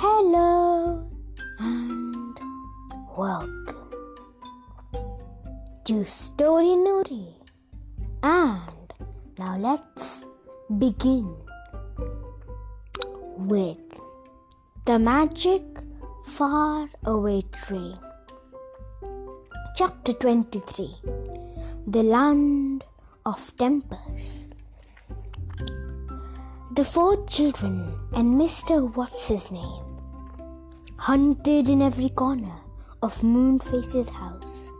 Hello 0.00 1.04
and 1.58 2.38
welcome 3.16 3.90
to 5.86 6.04
Story 6.04 6.76
Nuri. 6.82 7.34
And 8.22 8.92
now 9.40 9.56
let's 9.58 10.24
begin 10.78 11.34
with 13.38 13.98
the 14.86 15.00
magic 15.00 15.64
far 16.24 16.88
away 17.02 17.42
tree. 17.66 17.96
Chapter 19.74 20.12
23 20.12 20.94
The 21.88 22.04
Land 22.04 22.84
of 23.26 23.52
Tempers. 23.56 24.44
The 26.70 26.84
four 26.84 27.26
children 27.26 27.98
and 28.12 28.40
Mr. 28.40 28.94
What's 28.94 29.26
his 29.26 29.50
name 29.50 29.87
hunted 30.98 31.68
in 31.68 31.80
every 31.80 32.08
corner 32.08 32.56
of 33.02 33.22
Moonface's 33.22 34.08
house, 34.08 34.72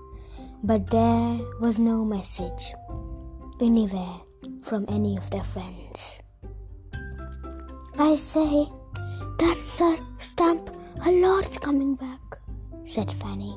but 0.65 0.91
there 0.91 1.39
was 1.61 1.79
no 1.79 2.05
message 2.05 2.75
anywhere 3.61 4.21
from 4.63 4.85
any 4.89 5.17
of 5.17 5.31
their 5.31 5.45
friends. 5.45 6.19
I 7.97 8.17
say, 8.17 8.69
that's 9.39 9.63
Sir 9.63 9.97
Stamp 10.19 10.71
a 11.07 11.11
lot 11.13 11.61
coming 11.63 11.95
back, 11.95 12.21
said 12.83 13.13
Fanny. 13.13 13.57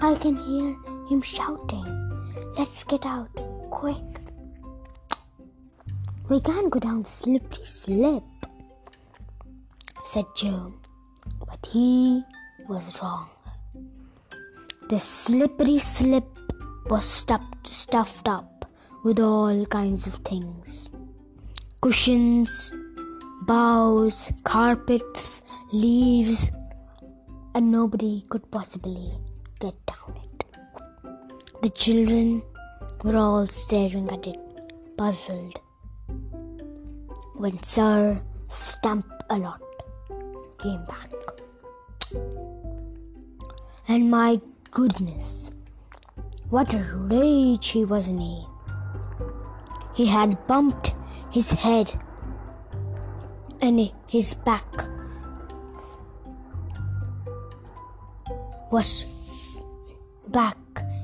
I 0.00 0.14
can 0.14 0.36
hear 0.36 0.76
him 1.08 1.20
shouting. 1.20 1.86
Let's 2.56 2.84
get 2.84 3.04
out, 3.04 3.28
quick. 3.70 3.96
We 6.28 6.40
can't 6.40 6.70
go 6.70 6.78
down 6.78 7.02
the 7.02 7.10
slippery 7.10 7.64
slip, 7.64 8.22
said 10.04 10.24
Joe. 10.36 10.72
But 11.46 11.66
he 11.70 12.22
was 12.68 13.00
wrong. 13.02 13.28
The 14.88 15.00
slippery 15.00 15.78
slip 15.78 16.26
was 16.88 17.04
stuffed, 17.04 17.66
stuffed 17.66 18.28
up 18.28 18.66
with 19.04 19.18
all 19.18 19.66
kinds 19.66 20.06
of 20.06 20.14
things 20.16 20.90
cushions, 21.80 22.72
boughs, 23.42 24.32
carpets, 24.44 25.42
leaves, 25.72 26.50
and 27.54 27.72
nobody 27.72 28.22
could 28.28 28.48
possibly 28.50 29.10
get 29.58 29.74
down 29.86 30.16
it. 30.16 30.44
The 31.62 31.70
children 31.70 32.42
were 33.02 33.16
all 33.16 33.46
staring 33.46 34.08
at 34.10 34.26
it, 34.26 34.38
puzzled 34.96 35.58
when 37.34 37.60
Sir 37.64 38.20
Stamp 38.48 39.06
a 39.30 39.36
Lot 39.38 39.62
came 40.58 40.84
back. 40.84 41.21
And 43.88 44.10
my 44.10 44.40
goodness, 44.70 45.50
what 46.50 46.72
a 46.72 46.82
rage 46.94 47.68
he 47.68 47.84
was 47.84 48.08
in! 48.08 48.18
He, 48.20 48.46
he 49.94 50.06
had 50.06 50.46
bumped 50.46 50.94
his 51.32 51.52
head 51.52 51.92
and 53.60 53.92
his 54.10 54.34
back 54.34 54.64
was 58.70 59.06
back 60.28 60.56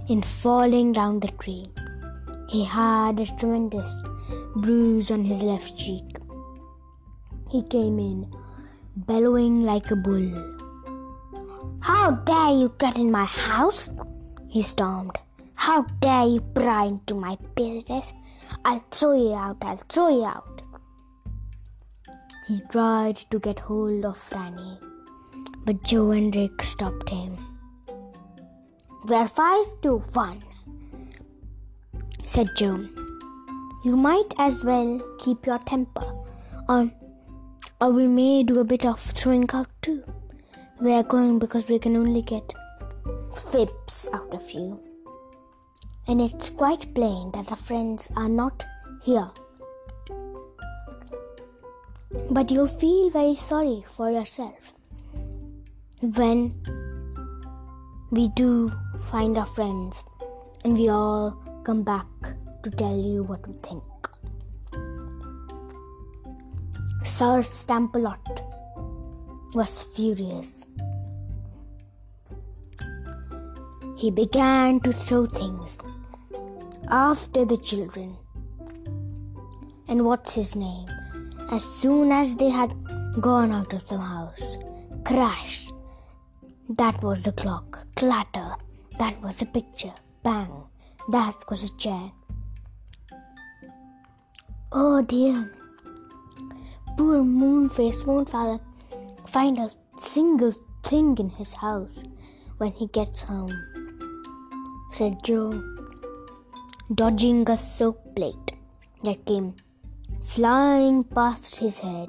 in 0.08 0.22
falling 0.22 0.92
down 0.92 1.20
the 1.20 1.28
tree. 1.28 1.66
He 2.48 2.64
had 2.64 3.20
a 3.20 3.26
tremendous 3.38 3.94
bruise 4.56 5.10
on 5.10 5.24
his 5.24 5.42
left 5.42 5.76
cheek. 5.76 6.16
He 7.50 7.62
came 7.62 7.98
in, 7.98 8.30
bellowing 8.96 9.64
like 9.64 9.90
a 9.90 9.96
bull. 9.96 10.57
How 11.88 12.10
dare 12.10 12.50
you 12.50 12.74
get 12.78 12.98
in 12.98 13.10
my 13.10 13.24
house? 13.24 13.90
He 14.46 14.60
stormed. 14.60 15.16
How 15.54 15.84
dare 16.00 16.26
you 16.26 16.42
pry 16.54 16.84
into 16.84 17.14
my 17.14 17.38
business? 17.54 18.12
I'll 18.62 18.84
throw 18.90 19.14
you 19.14 19.34
out, 19.34 19.56
I'll 19.62 19.78
throw 19.78 20.08
you 20.10 20.26
out. 20.26 20.60
He 22.46 22.60
tried 22.70 23.16
to 23.30 23.38
get 23.38 23.60
hold 23.60 24.04
of 24.04 24.18
Franny, 24.18 24.76
but 25.64 25.82
Joe 25.82 26.10
and 26.10 26.36
Rick 26.36 26.60
stopped 26.60 27.08
him. 27.08 27.38
We're 29.06 29.26
five 29.26 29.64
to 29.80 29.96
one, 30.12 30.42
said 32.26 32.48
Joe. 32.54 32.86
You 33.82 33.96
might 33.96 34.34
as 34.38 34.62
well 34.62 35.00
keep 35.20 35.46
your 35.46 35.58
temper, 35.60 36.06
or 36.68 36.90
or 37.80 37.92
we 37.92 38.06
may 38.06 38.42
do 38.42 38.60
a 38.60 38.64
bit 38.64 38.84
of 38.84 39.00
throwing 39.00 39.48
out 39.54 39.68
too. 39.80 40.04
We 40.80 40.92
are 40.92 41.02
going 41.02 41.40
because 41.40 41.68
we 41.68 41.80
can 41.80 41.96
only 41.96 42.22
get 42.22 42.54
fibs 43.50 44.08
out 44.12 44.32
of 44.32 44.48
you. 44.52 44.80
And 46.06 46.20
it's 46.20 46.50
quite 46.50 46.94
plain 46.94 47.32
that 47.32 47.50
our 47.50 47.56
friends 47.56 48.08
are 48.16 48.28
not 48.28 48.64
here. 49.02 49.28
But 52.30 52.52
you'll 52.52 52.68
feel 52.68 53.10
very 53.10 53.34
sorry 53.34 53.84
for 53.88 54.10
yourself 54.10 54.72
when 56.00 56.54
we 58.12 58.28
do 58.28 58.72
find 59.10 59.36
our 59.36 59.46
friends 59.46 60.04
and 60.64 60.74
we 60.74 60.88
all 60.88 61.32
come 61.64 61.82
back 61.82 62.06
to 62.62 62.70
tell 62.70 62.96
you 62.96 63.24
what 63.24 63.44
we 63.48 63.54
think. 63.54 63.82
Sir 67.02 67.42
Stampalot 67.42 68.47
was 69.54 69.82
furious. 69.82 70.66
He 73.96 74.10
began 74.10 74.80
to 74.80 74.92
throw 74.92 75.26
things 75.26 75.78
after 76.88 77.44
the 77.44 77.56
children. 77.56 78.16
And 79.88 80.04
what's 80.04 80.34
his 80.34 80.54
name? 80.54 80.88
As 81.50 81.64
soon 81.64 82.12
as 82.12 82.36
they 82.36 82.50
had 82.50 82.74
gone 83.20 83.52
out 83.52 83.72
of 83.72 83.88
the 83.88 83.98
house, 83.98 84.58
crash! 85.04 85.68
That 86.68 87.02
was 87.02 87.22
the 87.22 87.32
clock. 87.32 87.86
Clatter! 87.96 88.54
That 88.98 89.20
was 89.22 89.40
a 89.42 89.46
picture. 89.46 89.94
Bang! 90.22 90.64
That 91.10 91.34
was 91.50 91.64
a 91.64 91.76
chair. 91.78 92.12
Oh 94.70 95.00
dear! 95.02 95.50
Poor 96.98 97.22
Moonface 97.22 98.04
won't 98.04 98.28
find 99.28 99.58
a 99.58 99.70
single 100.00 100.52
thing 100.82 101.16
in 101.18 101.30
his 101.30 101.52
house 101.54 102.02
when 102.56 102.72
he 102.72 102.86
gets 102.88 103.22
home, 103.22 103.56
said 104.92 105.22
Joe, 105.22 105.62
dodging 106.94 107.48
a 107.50 107.56
soap 107.56 107.98
plate 108.16 108.52
that 109.04 109.26
came 109.26 109.54
flying 110.24 111.04
past 111.04 111.56
his 111.56 111.78
head. 111.78 112.08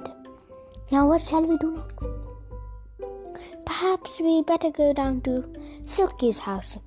Now, 0.90 1.06
what 1.08 1.20
shall 1.20 1.44
we 1.44 1.58
do 1.58 1.76
next? 1.76 2.08
Perhaps 3.66 4.20
we 4.20 4.42
better 4.42 4.70
go 4.70 4.92
down 4.92 5.20
to 5.22 5.44
Silky's 5.82 6.38
house 6.38 6.78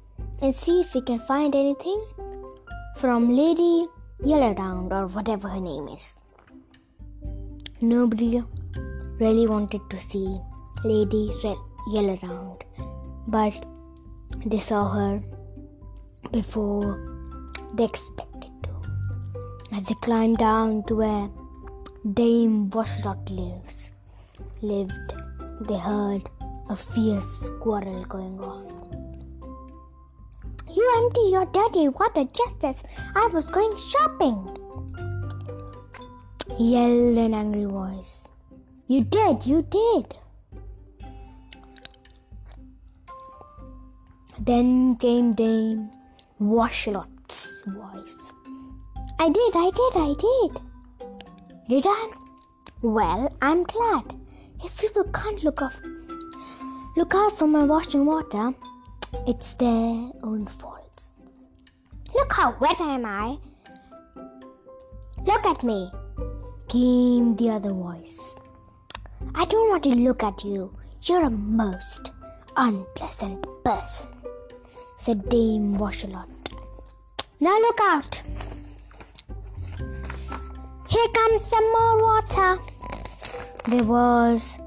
and 0.42 0.54
see 0.54 0.82
if 0.82 0.96
we 0.96 1.02
can 1.02 1.20
find 1.20 1.56
anything 1.56 2.02
from 2.98 3.30
Lady 3.36 3.86
Yellowdown 4.24 4.92
or 4.92 5.08
whatever 5.08 5.48
her 5.48 5.62
name 5.62 5.88
is. 5.88 6.16
Nobody 7.82 8.44
really 9.24 9.48
wanted 9.48 9.82
to 9.90 9.98
see 9.98 10.36
Lady 10.84 11.32
Yellowdown, 11.88 12.58
but 13.28 13.54
they 14.46 14.60
saw 14.60 14.90
her 14.90 15.22
before 16.32 17.00
they 17.74 17.86
expected 17.86 18.52
to. 18.64 18.72
As 19.76 19.86
they 19.86 19.96
climbed 19.96 20.40
down 20.40 20.84
to 20.88 20.96
where 20.96 21.30
Dame 22.20 22.70
Washalot 22.72 23.30
lives, 23.30 23.92
lived, 24.62 25.14
they 25.62 25.78
heard 25.78 26.24
a 26.70 26.76
fierce 26.76 27.50
quarrel 27.62 28.04
going 28.06 28.40
on. 28.42 28.68
You 30.70 30.86
empty 30.98 31.30
your 31.32 31.46
dirty 31.46 31.88
water 31.88 32.26
just 32.26 32.66
as 32.66 32.84
I 33.16 33.30
was 33.32 33.48
going 33.48 33.78
shopping 33.78 34.58
yelled 36.60 37.18
an 37.18 37.34
angry 37.34 37.66
voice. 37.66 38.23
You 38.88 39.04
did, 39.06 39.46
you 39.46 39.62
did. 39.62 40.18
Then 44.40 44.98
came 44.98 45.34
Dame 45.34 45.90
Washalot's 46.42 47.64
voice. 47.66 48.32
I 49.20 49.30
did, 49.30 49.56
I 49.56 49.72
did, 49.72 49.94
I 49.96 50.14
did. 50.20 50.62
Did 51.70 51.86
I? 51.88 52.12
Well, 52.82 53.34
I'm 53.42 53.64
glad. 53.64 54.20
If 54.64 54.82
people 54.82 55.06
can't 55.06 55.42
look 55.46 55.62
off, 55.62 55.80
look 56.98 57.14
out 57.16 57.38
for 57.38 57.48
my 57.48 57.64
washing 57.64 58.06
water, 58.06 58.54
it's 59.26 59.54
their 59.54 60.12
own 60.24 60.46
fault. 60.46 61.10
Look 62.14 62.34
how 62.34 62.58
wet 62.60 62.82
I 62.82 62.96
am 62.96 63.06
I. 63.06 63.38
Look 65.26 65.46
at 65.46 65.64
me 65.64 65.90
came 66.68 67.36
the 67.38 67.50
other 67.50 67.72
voice. 67.72 68.36
I 69.36 69.46
don't 69.46 69.70
want 69.70 69.84
to 69.84 69.90
look 69.90 70.24
at 70.24 70.44
you. 70.44 70.76
You're 71.04 71.24
a 71.24 71.30
most 71.30 72.12
unpleasant 72.56 73.46
person, 73.64 74.10
said 74.98 75.28
Dame 75.30 75.78
Washalot. 75.78 76.30
Now 77.40 77.58
look 77.60 77.80
out. 77.82 78.22
Here 80.88 81.08
comes 81.14 81.44
some 81.44 81.72
more 81.72 82.04
water. 82.04 82.60
There 83.68 83.84
was 83.84 84.58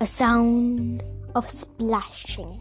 a 0.00 0.06
sound 0.06 1.02
of 1.34 1.48
splashing, 1.48 2.60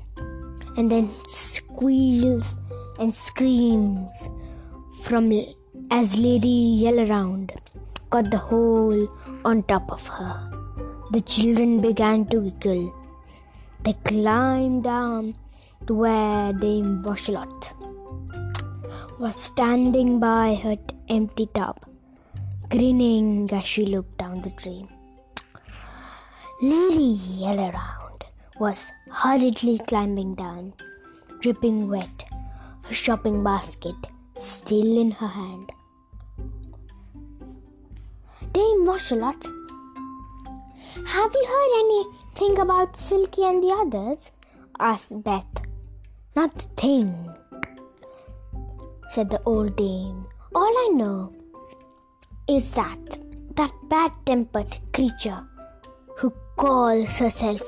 and 0.77 0.89
then 0.89 1.09
squeals 1.27 2.55
and 2.99 3.13
screams 3.13 4.29
from 5.03 5.31
as 5.91 6.17
Lady 6.17 6.79
Yellowround 6.83 7.51
got 8.09 8.31
the 8.31 8.37
hole 8.37 9.09
on 9.43 9.63
top 9.63 9.91
of 9.91 10.07
her. 10.07 10.54
The 11.15 11.21
children 11.21 11.79
began 11.79 12.25
to 12.25 12.41
giggle. 12.41 12.93
They 13.83 13.93
climbed 14.03 14.83
down 14.83 15.35
to 15.87 15.93
where 15.93 16.51
Dame 16.51 17.03
Washalot 17.03 17.71
was 19.17 19.37
standing 19.37 20.19
by 20.19 20.55
her 20.55 20.75
empty 21.07 21.45
tub, 21.45 21.79
grinning 22.69 23.49
as 23.53 23.63
she 23.63 23.85
looked 23.85 24.17
down 24.17 24.41
the 24.41 24.49
drain. 24.57 24.89
Lady 26.61 27.17
Yellowround 27.43 28.23
was 28.59 28.91
hurriedly 29.09 29.79
climbing 29.87 30.35
down, 30.35 30.73
dripping 31.39 31.87
wet, 31.87 32.25
her 32.81 32.93
shopping 32.93 33.41
basket 33.41 33.95
still 34.37 34.99
in 34.99 35.11
her 35.11 35.27
hand. 35.27 35.71
Dame 38.51 38.83
Washalot 38.85 39.64
have 40.95 41.33
you 41.33 41.45
heard 41.45 41.71
anything 41.83 42.59
about 42.59 42.95
Silky 42.95 43.43
and 43.43 43.61
the 43.61 43.73
others? 43.73 44.31
asked 44.79 45.23
Beth. 45.23 45.45
Not 46.35 46.65
a 46.65 46.67
thing, 46.81 47.33
said 49.09 49.29
the 49.29 49.41
old 49.45 49.75
dame. 49.75 50.25
All 50.53 50.63
I 50.63 50.89
know 50.93 51.33
is 52.47 52.71
that 52.71 53.19
that 53.55 53.71
bad 53.89 54.11
tempered 54.25 54.77
creature 54.93 55.47
who 56.17 56.29
calls 56.57 57.17
herself 57.17 57.61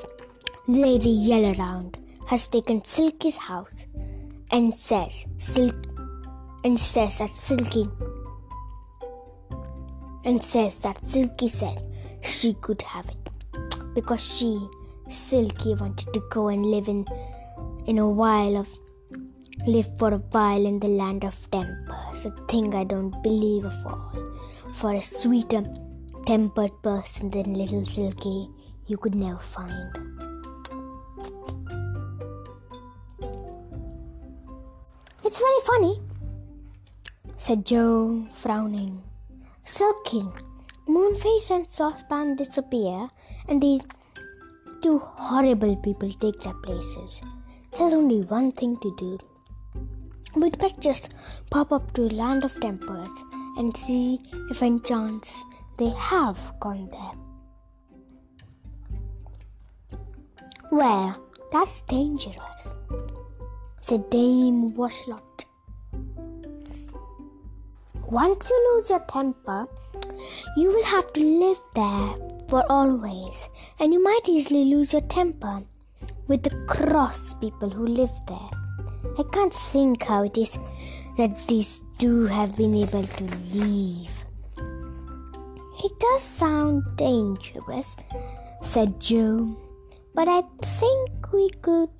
Lady 0.66 1.10
Yellowround 1.10 1.98
has 2.26 2.46
taken 2.46 2.84
Silky's 2.84 3.36
house 3.36 3.86
and 4.50 4.74
says 4.74 5.24
Silk 5.38 5.86
and 6.64 6.78
says 6.78 7.18
that 7.18 7.30
Silky 7.30 7.88
and 10.24 10.42
says 10.42 10.78
that 10.80 11.06
Silky 11.06 11.48
said 11.48 11.87
she 12.22 12.54
could 12.54 12.82
have 12.82 13.08
it 13.08 13.94
because 13.94 14.22
she, 14.22 14.68
Silky, 15.08 15.74
wanted 15.74 16.12
to 16.12 16.22
go 16.30 16.48
and 16.48 16.66
live 16.66 16.88
in 16.88 17.06
in 17.86 17.98
a 17.98 18.08
while 18.08 18.56
of 18.56 18.68
live 19.66 19.88
for 19.98 20.12
a 20.14 20.18
while 20.18 20.64
in 20.64 20.78
the 20.78 20.88
land 20.88 21.24
of 21.24 21.50
tempers, 21.50 22.24
a 22.24 22.30
thing 22.46 22.74
I 22.74 22.84
don't 22.84 23.22
believe 23.22 23.64
of 23.64 23.86
all. 23.86 24.12
For 24.74 24.92
a 24.92 25.02
sweeter 25.02 25.64
tempered 26.26 26.82
person 26.82 27.30
than 27.30 27.54
little 27.54 27.84
Silky, 27.84 28.48
you 28.86 28.96
could 28.96 29.14
never 29.14 29.40
find. 29.40 29.96
It's 35.24 35.38
very 35.38 35.60
funny, 35.64 36.00
said 37.36 37.66
Joe, 37.66 38.26
frowning. 38.34 39.02
Silky, 39.64 40.24
Moonface 40.88 41.50
and 41.50 41.68
Saucepan 41.68 42.34
disappear, 42.36 43.08
and 43.46 43.62
these 43.62 43.82
two 44.82 44.98
horrible 44.98 45.76
people 45.76 46.10
take 46.10 46.40
their 46.40 46.54
places. 46.54 47.20
There's 47.76 47.92
only 47.92 48.22
one 48.22 48.52
thing 48.52 48.78
to 48.78 48.96
do. 48.96 49.18
We'd 50.34 50.58
better 50.58 50.80
just 50.80 51.14
pop 51.50 51.72
up 51.72 51.92
to 51.94 52.08
Land 52.08 52.44
of 52.44 52.58
Tempers 52.60 53.10
and 53.58 53.76
see 53.76 54.18
if 54.50 54.62
any 54.62 54.80
chance 54.80 55.42
they 55.76 55.90
have 55.90 56.54
gone 56.58 56.88
there. 56.88 57.18
Well, 60.70 61.22
that's 61.52 61.82
dangerous, 61.82 62.74
said 63.82 64.08
Dame 64.10 64.72
Washalot. 64.72 65.44
Once 68.06 68.48
you 68.48 68.72
lose 68.72 68.88
your 68.88 69.00
temper, 69.00 69.66
you 70.56 70.68
will 70.68 70.84
have 70.84 71.12
to 71.14 71.22
live 71.22 71.60
there 71.74 72.14
for 72.48 72.64
always, 72.70 73.48
and 73.78 73.92
you 73.92 74.02
might 74.02 74.28
easily 74.28 74.64
lose 74.64 74.92
your 74.92 75.02
temper 75.02 75.60
with 76.26 76.42
the 76.42 76.56
cross 76.66 77.34
people 77.34 77.70
who 77.70 77.86
live 77.86 78.10
there. 78.26 78.50
I 79.18 79.22
can't 79.32 79.52
think 79.52 80.02
how 80.02 80.24
it 80.24 80.36
is 80.36 80.58
that 81.16 81.36
these 81.46 81.80
two 81.98 82.26
have 82.26 82.56
been 82.56 82.74
able 82.74 83.06
to 83.06 83.24
leave. 83.52 84.24
It 85.84 85.92
does 85.98 86.22
sound 86.22 86.84
dangerous, 86.96 87.96
said 88.62 89.00
Joe, 89.00 89.56
but 90.14 90.28
I 90.28 90.42
think 90.62 91.32
we 91.32 91.50
could 91.62 91.90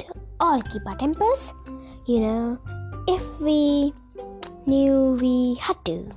all 0.40 0.60
keep 0.62 0.86
our 0.86 0.96
tempers, 0.96 1.52
you 2.06 2.20
know, 2.20 2.58
if 3.06 3.40
we 3.40 3.92
knew 4.66 5.16
we 5.20 5.54
had 5.60 5.82
to. 5.86 6.10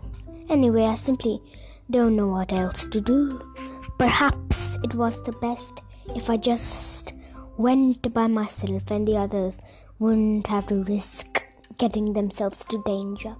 Anyway, 0.50 0.84
I 0.84 0.96
simply 0.96 1.42
don't 1.92 2.16
know 2.16 2.28
what 2.28 2.54
else 2.54 2.86
to 2.86 3.02
do. 3.02 3.40
Perhaps 3.98 4.78
it 4.84 4.96
was 4.96 5.22
the 5.24 5.34
best 5.34 5.82
if 6.16 6.30
I 6.30 6.38
just 6.38 7.14
went 7.58 8.14
by 8.14 8.28
myself 8.28 8.90
and 8.90 9.06
the 9.06 9.18
others 9.18 9.60
wouldn't 10.00 10.48
have 10.48 10.68
to 10.68 10.84
risk 10.86 11.44
getting 11.78 12.14
themselves 12.14 12.64
to 12.66 12.82
danger. 12.86 13.36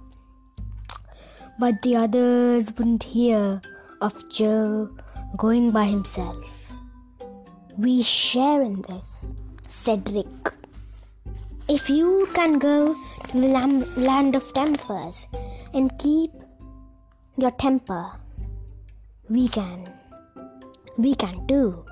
But 1.58 1.80
the 1.82 1.96
others 1.96 2.72
wouldn't 2.76 3.04
hear 3.04 3.62
of 4.02 4.28
Joe 4.30 4.94
going 5.36 5.70
by 5.70 5.84
himself. 5.86 6.44
We 7.78 8.02
share 8.02 8.62
in 8.62 8.82
this, 8.82 9.32
said 9.68 10.12
Rick. 10.12 10.52
If 11.68 11.88
you 11.88 12.28
can 12.34 12.58
go 12.58 12.94
to 13.28 13.32
the 13.32 13.48
land 13.96 14.36
of 14.36 14.52
tempers 14.52 15.26
and 15.72 15.98
keep 15.98 16.30
your 17.36 17.52
temper 17.52 18.12
we 19.32 19.48
can. 19.48 19.88
We 20.98 21.14
can 21.14 21.46
too. 21.46 21.84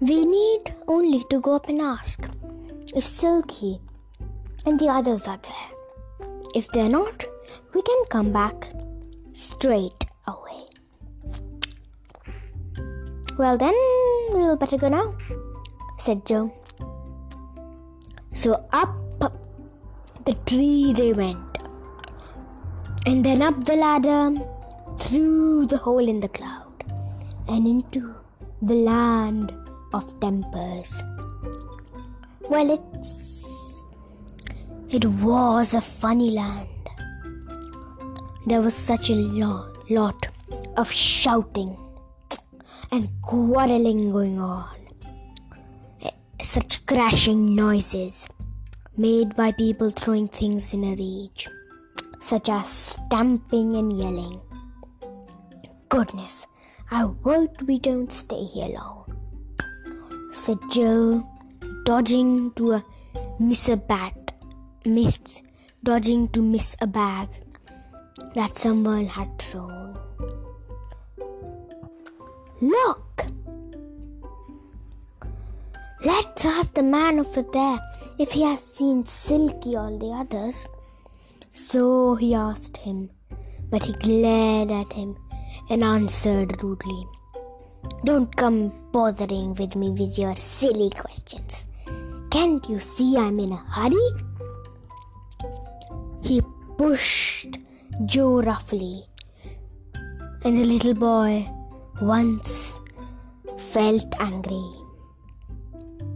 We 0.00 0.26
need 0.26 0.74
only 0.88 1.22
to 1.30 1.40
go 1.40 1.54
up 1.54 1.68
and 1.68 1.80
ask 1.80 2.28
if 2.96 3.06
Silky 3.06 3.80
and 4.66 4.78
the 4.78 4.88
others 4.88 5.28
are 5.28 5.38
there. 5.38 6.28
If 6.54 6.66
they're 6.72 6.88
not, 6.88 7.24
we 7.74 7.82
can 7.82 8.04
come 8.08 8.32
back 8.32 8.72
straight 9.32 10.04
away. 10.26 10.64
Well, 13.38 13.56
then, 13.56 13.74
we'll 14.30 14.56
better 14.56 14.78
go 14.78 14.88
now, 14.88 15.16
said 15.98 16.26
Joe. 16.26 16.52
So 18.32 18.64
up 18.72 18.96
the 20.24 20.32
tree 20.44 20.92
they 20.92 21.12
went, 21.12 21.58
and 23.06 23.24
then 23.24 23.42
up 23.42 23.64
the 23.64 23.76
ladder 23.76 24.58
through 25.10 25.66
the 25.66 25.76
hole 25.76 26.08
in 26.08 26.20
the 26.20 26.28
cloud 26.28 26.84
and 27.48 27.66
into 27.66 28.14
the 28.62 28.74
land 28.74 29.52
of 29.92 30.04
tempers. 30.20 31.02
Well, 32.48 32.70
it's. 32.70 33.84
It 34.88 35.04
was 35.04 35.74
a 35.74 35.80
funny 35.80 36.30
land. 36.30 36.68
There 38.46 38.60
was 38.60 38.74
such 38.74 39.10
a 39.10 39.14
lo- 39.14 39.72
lot 39.88 40.28
of 40.76 40.90
shouting 40.92 41.76
and 42.92 43.08
quarreling 43.22 44.12
going 44.12 44.38
on. 44.38 44.76
Such 46.40 46.86
crashing 46.86 47.54
noises 47.54 48.28
made 48.96 49.34
by 49.34 49.50
people 49.50 49.90
throwing 49.90 50.28
things 50.28 50.72
in 50.72 50.84
a 50.84 50.94
rage, 50.94 51.48
such 52.20 52.48
as 52.48 52.68
stamping 52.68 53.74
and 53.74 53.92
yelling 53.92 54.40
goodness, 55.90 56.46
I 56.92 57.00
hope 57.24 57.62
we 57.62 57.78
don't 57.80 58.10
stay 58.12 58.44
here 58.44 58.68
long, 58.68 59.12
said 60.32 60.58
Joe, 60.70 61.28
dodging 61.84 62.52
to 62.52 62.72
a 62.74 62.84
miss 63.40 63.68
a 63.68 63.76
bat, 63.76 64.32
miss, 64.86 65.42
dodging 65.82 66.28
to 66.28 66.42
miss 66.42 66.76
a 66.80 66.86
bag 66.86 67.28
that 68.34 68.56
someone 68.56 69.06
had 69.06 69.36
thrown. 69.40 69.98
Look! 72.60 73.26
Let's 76.04 76.44
ask 76.44 76.74
the 76.74 76.84
man 76.84 77.18
over 77.18 77.42
there 77.42 77.80
if 78.16 78.30
he 78.30 78.42
has 78.42 78.62
seen 78.62 79.04
Silky 79.06 79.76
or 79.76 79.90
the 79.98 80.12
others. 80.12 80.68
So 81.52 82.14
he 82.14 82.32
asked 82.32 82.76
him, 82.76 83.10
but 83.70 83.84
he 83.84 83.92
glared 83.94 84.70
at 84.70 84.92
him 84.92 85.16
and 85.70 85.84
answered 85.84 86.62
rudely, 86.62 87.06
Don't 88.04 88.34
come 88.36 88.72
bothering 88.92 89.54
with 89.54 89.76
me 89.76 89.90
with 89.90 90.18
your 90.18 90.34
silly 90.34 90.90
questions. 90.90 91.66
Can't 92.30 92.68
you 92.68 92.80
see 92.80 93.16
I'm 93.16 93.38
in 93.38 93.52
a 93.52 93.56
hurry? 93.56 94.10
He 96.22 96.42
pushed 96.76 97.58
Joe 98.04 98.42
roughly, 98.42 99.04
and 100.44 100.56
the 100.56 100.64
little 100.64 100.94
boy 100.94 101.48
once 102.02 102.80
felt 103.58 104.14
angry. 104.18 104.68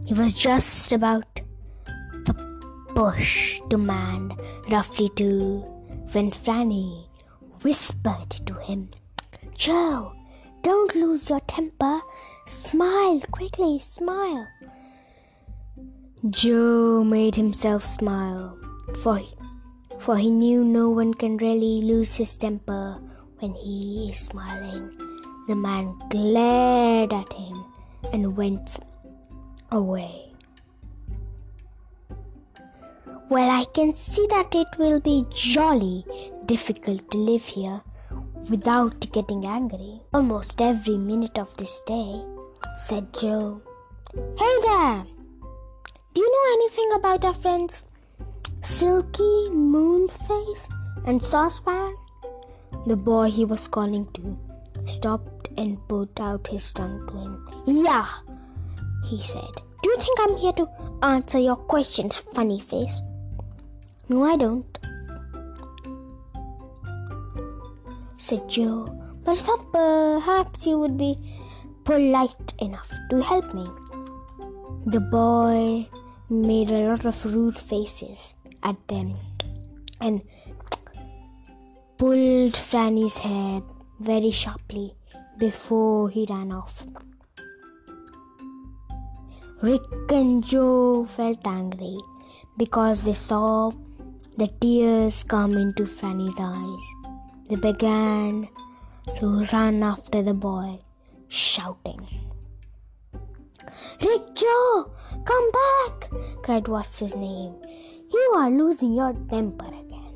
He 0.05 0.13
was 0.13 0.33
just 0.33 0.91
about 0.91 1.41
to 2.25 2.33
push 2.93 3.59
the 3.69 3.77
man 3.77 4.35
roughly 4.69 5.09
too 5.09 5.63
when 6.11 6.31
Franny 6.31 7.07
whispered 7.61 8.29
to 8.45 8.53
him, 8.55 8.89
Joe, 9.55 10.11
don't 10.63 10.93
lose 10.95 11.29
your 11.29 11.39
temper. 11.41 12.01
Smile 12.45 13.21
quickly, 13.31 13.79
smile. 13.79 14.45
Joe 16.29 17.03
made 17.03 17.35
himself 17.35 17.85
smile, 17.85 18.59
for 19.01 19.17
he, 19.17 19.33
for 19.97 20.17
he 20.17 20.29
knew 20.29 20.63
no 20.63 20.89
one 20.89 21.13
can 21.13 21.37
really 21.37 21.81
lose 21.81 22.15
his 22.15 22.35
temper 22.35 22.99
when 23.39 23.53
he 23.53 24.09
is 24.11 24.19
smiling. 24.19 24.91
The 25.47 25.55
man 25.55 25.97
glared 26.09 27.13
at 27.13 27.31
him 27.31 27.63
and 28.11 28.35
went 28.35 28.77
away. 29.71 30.33
Well, 33.29 33.49
I 33.49 33.65
can 33.73 33.93
see 33.93 34.27
that 34.27 34.53
it 34.53 34.67
will 34.77 34.99
be 34.99 35.25
jolly 35.29 36.05
difficult 36.45 37.09
to 37.11 37.17
live 37.17 37.45
here 37.45 37.81
without 38.49 39.11
getting 39.11 39.45
angry 39.45 40.01
almost 40.13 40.61
every 40.61 40.97
minute 40.97 41.37
of 41.37 41.55
this 41.57 41.81
day, 41.85 42.23
said 42.77 43.13
Joe. 43.13 43.61
Hey 44.37 44.55
there! 44.61 45.03
Do 46.13 46.21
you 46.21 46.31
know 46.31 46.53
anything 46.53 46.91
about 46.95 47.25
our 47.25 47.33
friends 47.33 47.85
Silky, 48.63 49.49
Moonface, 49.51 50.67
and 51.05 51.21
Saucepan? 51.21 51.95
The 52.87 52.95
boy 52.95 53.29
he 53.29 53.45
was 53.45 53.67
calling 53.67 54.07
to 54.13 54.37
stopped 54.85 55.49
and 55.57 55.77
put 55.87 56.19
out 56.19 56.47
his 56.47 56.71
tongue 56.71 57.05
to 57.07 57.13
him. 57.17 57.83
Yeah, 57.85 58.07
he 59.05 59.21
said. 59.21 59.53
Do 59.83 59.89
you 59.89 59.97
think 59.97 60.19
I'm 60.21 60.37
here 60.37 60.53
to 60.53 60.69
answer 61.03 61.39
your 61.39 61.55
questions, 61.55 62.17
funny 62.33 62.59
face? 62.59 63.01
No, 64.09 64.23
I 64.23 64.37
don't. 64.37 64.77
Said 68.25 68.49
Joe, 68.49 68.89
but 69.23 69.33
I 69.33 69.35
thought 69.35 69.71
perhaps 69.71 70.65
you 70.65 70.79
would 70.79 70.97
be 70.97 71.15
polite 71.83 72.53
enough 72.57 72.91
to 73.11 73.21
help 73.21 73.53
me. 73.53 73.67
The 74.87 74.99
boy 74.99 75.87
made 76.27 76.71
a 76.71 76.89
lot 76.89 77.05
of 77.05 77.23
rude 77.23 77.55
faces 77.55 78.33
at 78.63 78.87
them 78.87 79.13
and 80.01 80.23
pulled 81.99 82.57
Franny's 82.57 83.17
hair 83.17 83.61
very 83.99 84.31
sharply 84.31 84.95
before 85.37 86.09
he 86.09 86.25
ran 86.27 86.51
off. 86.51 86.87
Rick 89.61 89.83
and 90.09 90.43
Joe 90.43 91.05
felt 91.05 91.45
angry 91.45 91.99
because 92.57 93.03
they 93.03 93.13
saw 93.13 93.71
the 94.35 94.47
tears 94.59 95.23
come 95.23 95.53
into 95.53 95.85
Franny's 95.85 96.39
eyes. 96.39 97.04
They 97.47 97.57
began 97.57 98.49
to 99.19 99.45
run 99.53 99.83
after 99.83 100.23
the 100.23 100.33
boy, 100.33 100.79
shouting. 101.27 102.01
Rick 104.01 104.33
Joe, 104.33 104.91
come 105.23 105.51
back! 105.51 106.09
cried 106.41 106.67
what's 106.67 106.97
his 106.97 107.15
name. 107.15 107.53
You 108.11 108.33
are 108.37 108.49
losing 108.49 108.93
your 108.93 109.13
temper 109.29 109.67
again. 109.67 110.15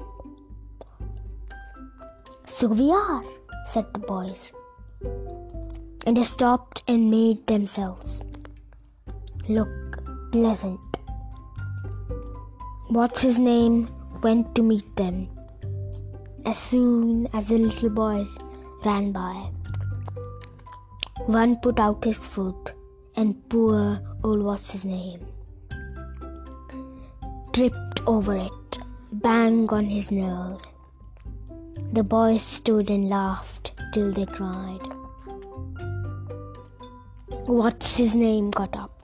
So 2.45 2.67
we 2.67 2.89
are, 2.91 3.23
said 3.67 3.93
the 3.93 3.99
boys. 3.99 4.51
And 6.07 6.17
they 6.17 6.23
stopped 6.23 6.83
and 6.87 7.11
made 7.11 7.45
themselves 7.45 8.21
look 9.47 10.01
pleasant. 10.31 10.79
What's 12.87 13.21
his 13.21 13.37
name 13.37 13.87
went 14.23 14.55
to 14.55 14.63
meet 14.63 14.95
them 14.95 15.29
as 16.45 16.59
soon 16.59 17.27
as 17.33 17.47
the 17.47 17.57
little 17.57 17.89
boys 17.89 18.37
ran 18.85 19.11
by. 19.11 19.49
One 21.25 21.57
put 21.57 21.79
out 21.79 22.03
his 22.03 22.25
foot, 22.25 22.73
and 23.15 23.37
poor 23.49 23.99
old 24.23 24.43
what's 24.43 24.71
his 24.71 24.85
name 24.85 25.27
tripped 27.59 28.01
over 28.07 28.37
it, 28.37 28.79
bang 29.11 29.67
on 29.69 29.83
his 29.83 30.11
nose. 30.11 30.61
The 31.91 32.03
boys 32.03 32.41
stood 32.41 32.89
and 32.89 33.09
laughed 33.09 33.73
till 33.93 34.13
they 34.13 34.25
cried. 34.25 34.79
What's 37.47 37.97
his 37.97 38.15
name 38.15 38.51
got 38.51 38.77
up? 38.77 39.03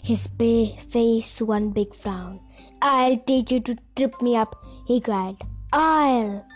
His 0.00 0.28
ba- 0.28 0.76
face 0.76 1.40
one 1.40 1.70
big 1.70 1.92
frown. 1.92 2.38
I'll 2.80 3.16
teach 3.16 3.50
you 3.50 3.58
to 3.58 3.76
trip 3.96 4.22
me 4.22 4.36
up, 4.36 4.64
he 4.86 5.00
cried. 5.00 5.38
I'll. 5.72 6.46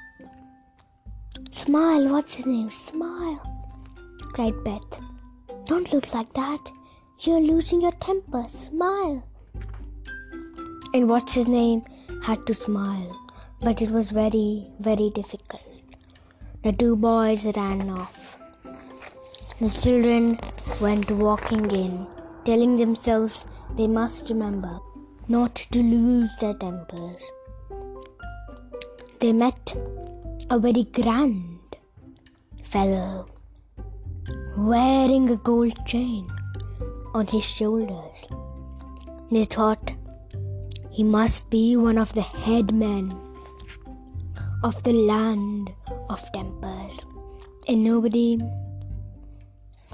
Smile, 1.56 2.08
what's 2.12 2.34
his 2.34 2.44
name? 2.44 2.68
Smile, 2.68 3.40
cried 4.34 4.62
Beth. 4.62 5.00
Don't 5.64 5.90
look 5.90 6.12
like 6.12 6.30
that. 6.34 6.70
You're 7.20 7.40
losing 7.40 7.80
your 7.80 7.92
temper. 7.92 8.44
Smile. 8.46 9.26
And 10.92 11.08
what's 11.08 11.32
his 11.32 11.48
name 11.48 11.82
had 12.22 12.46
to 12.46 12.52
smile, 12.52 13.18
but 13.62 13.80
it 13.80 13.90
was 13.90 14.10
very, 14.10 14.66
very 14.80 15.08
difficult. 15.14 15.64
The 16.62 16.72
two 16.72 16.94
boys 16.94 17.46
ran 17.56 17.88
off. 17.88 18.36
The 19.58 19.70
children 19.70 20.38
went 20.78 21.10
walking 21.10 21.70
in, 21.70 22.06
telling 22.44 22.76
themselves 22.76 23.46
they 23.76 23.88
must 23.88 24.28
remember 24.28 24.78
not 25.26 25.54
to 25.72 25.82
lose 25.82 26.36
their 26.38 26.52
tempers. 26.52 27.30
They 29.20 29.32
met 29.32 29.74
a 30.48 30.58
very 30.60 30.84
grand 30.84 31.76
fellow 32.62 33.26
wearing 34.56 35.28
a 35.28 35.36
gold 35.36 35.74
chain 35.86 36.24
on 37.14 37.26
his 37.26 37.44
shoulders. 37.44 38.26
They 39.30 39.42
thought 39.42 39.92
he 40.90 41.02
must 41.02 41.50
be 41.50 41.76
one 41.76 41.98
of 41.98 42.12
the 42.14 42.22
headmen 42.22 43.12
of 44.62 44.80
the 44.84 44.92
land 44.92 45.72
of 46.08 46.22
tempers, 46.30 47.00
and 47.66 47.82
nobody 47.82 48.38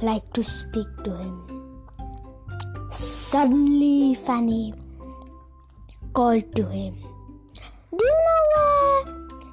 liked 0.02 0.35
to 0.35 0.44
speak 0.44 0.88
to 1.04 1.16
him. 1.16 1.88
Suddenly, 2.90 4.14
Fanny 4.16 4.75
called 6.12 6.54
to 6.56 6.66
him. 6.66 7.12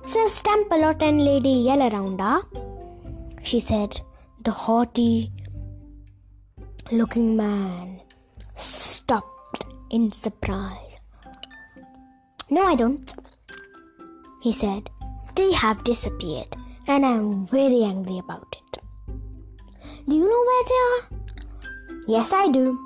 Where 0.10 0.28
Says 0.28 0.42
and 1.04 1.24
Lady 1.24 1.51
Yell 1.70 1.84
around, 1.84 2.20
ah? 2.20 2.42
She 3.44 3.60
said. 3.60 4.01
The 4.42 4.50
haughty 4.50 5.32
looking 6.92 7.38
man 7.38 8.01
stopped 8.56 9.66
in 9.92 10.12
surprise. 10.12 10.98
No, 12.50 12.63
I 12.63 12.75
don't, 12.75 13.13
he 14.42 14.51
said. 14.51 14.89
They 15.36 15.51
have 15.54 15.84
disappeared, 15.84 16.56
and 16.88 17.06
I'm 17.06 17.46
very 17.46 17.84
angry 17.84 18.18
about 18.18 18.56
it. 18.62 18.82
Do 20.08 20.16
you 20.16 20.28
know 20.28 20.44
where 20.50 20.66
they 20.72 20.82
are? 20.88 21.04
Yes, 22.08 22.34
I 22.34 22.50
do, 22.50 22.80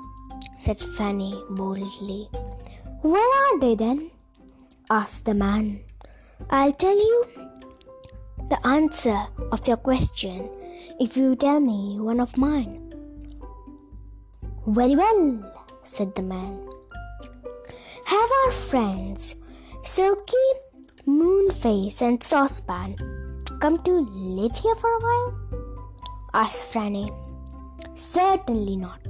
said 0.58 0.78
Fanny 0.78 1.42
boldly. 1.48 2.28
Where 3.00 3.32
are 3.44 3.58
they 3.60 3.74
then? 3.76 4.10
asked 4.90 5.24
the 5.24 5.32
man. 5.32 5.80
I'll 6.50 6.72
tell 6.72 6.96
you 6.96 7.24
the 8.50 8.58
answer 8.66 9.26
of 9.50 9.66
your 9.66 9.78
question 9.78 10.50
if 11.00 11.16
you 11.16 11.34
tell 11.36 11.60
me 11.60 11.98
one 11.98 12.20
of 12.20 12.36
mine. 12.36 12.92
Very 14.66 14.96
well, 14.96 15.52
said 15.84 16.14
the 16.14 16.22
man. 16.22 16.68
Have 18.04 18.30
our 18.44 18.50
friends 18.50 19.34
Silky, 19.82 20.46
Moonface, 21.06 22.00
and 22.02 22.22
Saucepan 22.22 22.96
come 23.60 23.82
to 23.82 23.92
live 23.92 24.56
here 24.56 24.74
for 24.74 24.90
a 24.90 25.00
while? 25.00 25.34
asked 26.34 26.72
Franny. 26.72 27.08
Certainly 27.94 28.76
not, 28.76 29.00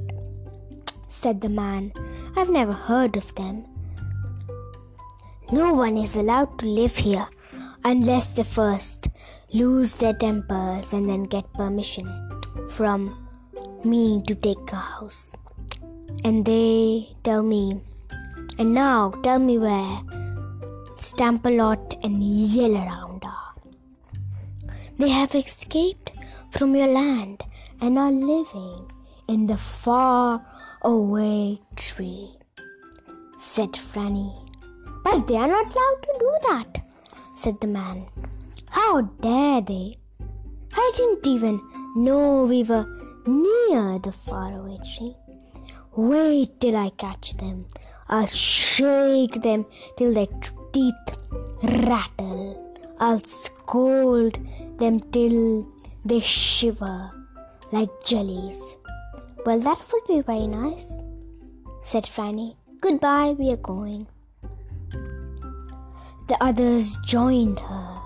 said 1.09 1.41
the 1.41 1.49
man. 1.49 1.93
I've 2.37 2.51
never 2.51 2.73
heard 2.73 3.17
of 3.17 3.35
them. 3.35 3.67
No 5.55 5.73
one 5.73 5.97
is 5.97 6.17
allowed 6.17 6.59
to 6.59 6.67
live 6.67 6.97
here 6.97 7.29
unless 7.85 8.35
they 8.35 8.43
first 8.43 9.07
lose 9.53 9.95
their 9.95 10.13
tempers 10.13 10.93
and 10.93 11.09
then 11.09 11.23
get 11.35 11.53
permission 11.53 12.09
from 12.71 13.29
me 13.85 14.21
to 14.27 14.35
take 14.35 14.73
a 14.73 14.75
house. 14.75 15.37
And 16.25 16.45
they 16.45 17.15
tell 17.23 17.45
me, 17.45 17.83
and 18.59 18.75
now 18.75 19.11
tell 19.23 19.39
me 19.39 19.59
where 19.59 20.01
stamp 20.97 21.47
a 21.47 21.51
lot 21.51 21.95
and 22.03 22.21
yell 22.21 22.75
around 22.75 23.23
are. 23.25 23.55
They 24.99 25.11
have 25.11 25.37
escaped 25.37 26.11
from 26.51 26.75
your 26.75 26.89
land 26.89 27.45
and 27.81 27.97
are 27.97 28.11
living 28.11 28.91
in 29.29 29.47
the 29.47 29.57
far 29.57 30.45
away 30.83 31.61
tree, 31.77 32.39
said 33.39 33.75
Franny. 33.75 34.44
But 35.05 35.29
they 35.29 35.37
are 35.37 35.47
not 35.47 35.67
allowed 35.67 36.03
to 36.03 36.17
do 36.19 36.31
that, 36.49 36.83
said 37.37 37.61
the 37.61 37.69
man. 37.69 38.07
How 38.71 39.03
dare 39.03 39.61
they? 39.61 39.99
I 40.73 40.93
didn't 40.97 41.27
even 41.27 41.61
know 41.95 42.45
we 42.45 42.65
were 42.65 42.87
near 43.27 43.99
the 43.99 44.13
faraway 44.13 44.79
tree. 44.79 45.15
Wait 45.95 46.59
till 46.59 46.77
I 46.77 46.91
catch 46.91 47.37
them. 47.37 47.67
I'll 48.09 48.27
shake 48.27 49.43
them 49.43 49.67
till 49.97 50.13
their 50.13 50.27
teeth 50.73 50.95
rattle. 51.63 52.79
I'll 52.99 53.21
scold 53.21 54.39
them 54.79 55.01
till 55.13 55.69
they 56.05 56.21
shiver 56.21 57.11
like 57.73 57.91
jellies. 58.05 58.77
Well, 59.47 59.61
that 59.61 59.79
would 59.93 60.07
be 60.09 60.21
very 60.23 60.47
nice, 60.47 60.99
said 61.85 62.05
Franny. 62.05 62.57
Goodbye, 62.81 63.37
we 63.39 63.53
are 63.53 63.57
going. 63.59 64.07
The 66.27 66.43
others 66.43 66.97
joined 67.05 67.61
her 67.61 68.01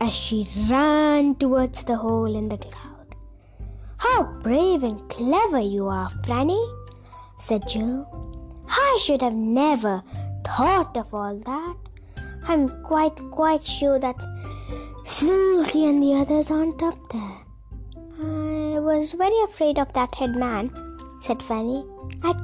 as 0.00 0.12
she 0.12 0.46
ran 0.68 1.34
towards 1.34 1.82
the 1.84 1.96
hole 1.96 2.36
in 2.36 2.48
the 2.48 2.58
cloud. 2.58 3.16
How 3.96 4.24
brave 4.42 4.82
and 4.84 5.08
clever 5.08 5.58
you 5.58 5.88
are, 5.88 6.10
Franny, 6.22 6.62
said 7.38 7.66
Joe. 7.66 8.06
I 8.68 9.00
should 9.02 9.22
have 9.22 9.34
never 9.34 10.02
thought 10.44 10.96
of 10.96 11.12
all 11.12 11.36
that. 11.38 11.76
I'm 12.46 12.68
quite, 12.82 13.16
quite 13.30 13.64
sure 13.64 13.98
that 13.98 14.16
Silky 15.04 15.86
and 15.86 16.02
the 16.02 16.14
others 16.14 16.50
aren't 16.50 16.82
up 16.82 16.98
there. 17.10 17.38
I 18.20 18.78
was 18.78 19.12
very 19.12 19.40
afraid 19.42 19.78
of 19.78 19.92
that 19.94 20.14
head 20.14 20.36
man, 20.36 20.70
said 21.20 21.42
Fanny. 21.42 21.84
I 22.22 22.34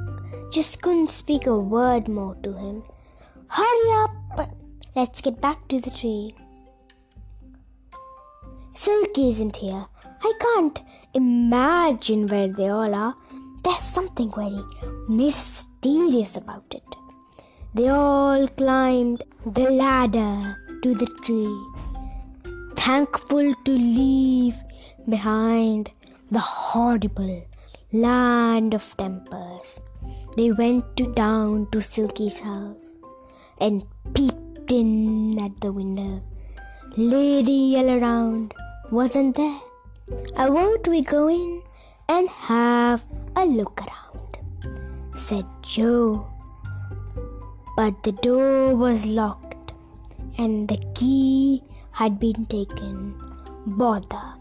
just 0.51 0.81
couldn't 0.81 1.09
speak 1.09 1.47
a 1.47 1.57
word 1.57 2.07
more 2.07 2.35
to 2.43 2.53
him. 2.53 2.83
Hurry 3.47 3.91
up! 4.03 4.20
Let's 4.93 5.21
get 5.21 5.39
back 5.39 5.69
to 5.69 5.79
the 5.79 5.89
tree. 5.89 6.35
Silky 8.75 9.29
isn't 9.29 9.55
here. 9.55 9.85
I 10.21 10.33
can't 10.37 10.81
imagine 11.13 12.27
where 12.27 12.49
they 12.49 12.67
all 12.67 12.93
are. 12.93 13.15
There's 13.63 13.79
something 13.79 14.29
very 14.31 14.61
mysterious 15.07 16.35
about 16.35 16.65
it. 16.71 16.83
They 17.73 17.87
all 17.87 18.49
climbed 18.49 19.23
the 19.45 19.69
ladder 19.69 20.57
to 20.83 20.93
the 20.93 21.07
tree, 21.23 21.57
thankful 22.75 23.53
to 23.63 23.71
leave 23.71 24.57
behind 25.07 25.89
the 26.31 26.39
horrible 26.39 27.47
land 27.93 28.73
of 28.73 28.97
tempers. 28.97 29.79
They 30.35 30.51
went 30.51 30.97
to 30.97 31.13
down 31.13 31.67
to 31.71 31.81
Silky's 31.81 32.39
house 32.39 32.93
and 33.57 33.85
peeped 34.13 34.40
in 34.71 35.37
at 35.43 35.59
the 35.61 35.71
window. 35.71 36.21
Lady 36.97 37.75
Yellowround 37.75 38.53
wasn't 38.89 39.35
there. 39.35 39.59
I 40.35 40.49
won't 40.49 40.87
we 40.87 41.01
go 41.01 41.27
in 41.29 41.61
and 42.09 42.27
have 42.29 43.05
a 43.35 43.45
look 43.45 43.81
around, 43.81 44.39
said 45.13 45.45
Joe. 45.61 46.27
But 47.75 48.03
the 48.03 48.11
door 48.11 48.75
was 48.75 49.05
locked 49.05 49.73
and 50.37 50.67
the 50.67 50.79
key 50.95 51.63
had 51.91 52.19
been 52.19 52.45
taken. 52.47 53.15
Bother. 53.65 54.33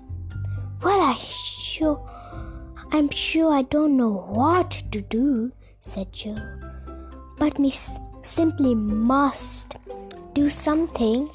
Well, 0.83 1.01
I 1.01 1.14
sure, 1.14 2.01
I'm 2.90 3.11
sure 3.11 3.53
I 3.53 3.62
don't 3.62 3.97
know 3.97 4.25
what 4.29 4.71
to 4.93 5.01
do, 5.01 5.53
said 5.79 6.12
Joe. 6.12 6.38
But 7.38 7.59
Miss 7.59 7.99
simply 8.23 8.75
must 8.75 9.77
do 10.35 10.51
something. 10.51 11.31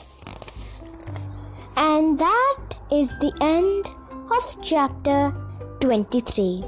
And 1.76 2.20
that 2.20 2.60
is 2.92 3.18
the 3.20 3.34
end 3.42 3.86
of 4.32 4.58
chapter 4.62 5.34
23. 5.82 6.64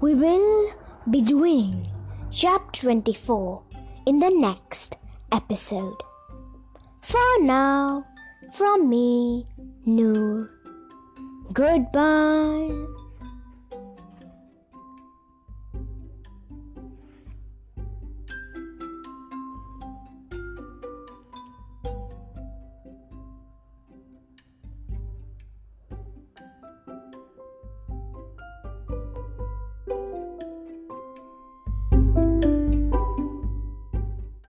We 0.00 0.14
will 0.14 0.72
be 1.10 1.20
doing 1.20 1.86
chapter 2.30 2.82
24 2.82 3.62
in 4.06 4.18
the 4.18 4.30
next 4.30 4.96
episode. 5.32 6.02
For 7.00 7.40
now, 7.40 8.06
from 8.52 8.88
me, 8.88 9.46
Noor. 9.86 10.50
Goodbye. 11.52 12.93